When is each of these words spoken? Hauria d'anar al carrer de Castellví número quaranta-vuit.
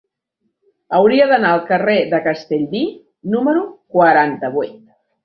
Hauria 0.99 1.27
d'anar 1.31 1.51
al 1.57 1.61
carrer 1.67 1.97
de 2.13 2.19
Castellví 2.29 2.81
número 3.35 3.63
quaranta-vuit. 3.99 4.81